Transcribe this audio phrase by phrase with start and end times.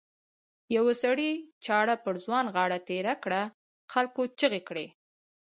[0.75, 1.31] یوه سړي
[1.65, 3.41] چاړه پر ځوان غاړه تېره کړه
[3.91, 4.87] خلکو چیغې کړې.